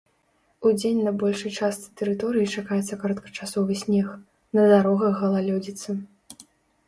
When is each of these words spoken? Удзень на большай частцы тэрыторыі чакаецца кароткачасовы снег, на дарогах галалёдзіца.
Удзень 0.67 1.01
на 1.07 1.11
большай 1.23 1.51
частцы 1.65 1.89
тэрыторыі 1.99 2.51
чакаецца 2.61 2.97
кароткачасовы 3.03 3.73
снег, 3.83 4.07
на 4.61 4.63
дарогах 4.73 5.13
галалёдзіца. 5.27 5.89